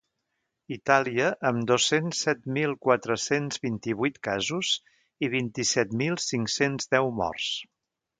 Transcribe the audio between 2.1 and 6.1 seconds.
set mil quatre-cents vint-i-vuit casos i vint-i-set